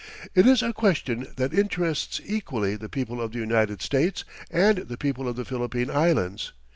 It 0.33 0.47
is 0.47 0.63
a 0.63 0.73
question 0.73 1.27
that 1.35 1.53
interests 1.53 2.19
equally 2.25 2.75
the 2.75 2.89
people 2.89 3.21
of 3.21 3.33
the 3.33 3.37
United 3.37 3.83
States 3.83 4.25
and 4.49 4.79
the 4.79 4.97
people 4.97 5.27
of 5.27 5.35
the 5.35 5.45
Philippine 5.45 5.91
Islands. 5.91 6.53